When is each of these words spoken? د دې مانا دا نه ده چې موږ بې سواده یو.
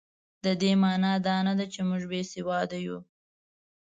د 0.45 0.47
دې 0.61 0.71
مانا 0.81 1.13
دا 1.25 1.35
نه 1.47 1.53
ده 1.57 1.65
چې 1.73 1.79
موږ 1.89 2.03
بې 2.11 2.21
سواده 2.31 2.77
یو. 2.87 2.97